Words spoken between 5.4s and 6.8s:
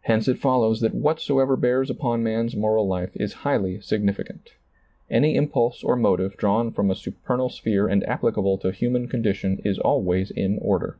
pulse or motive drawn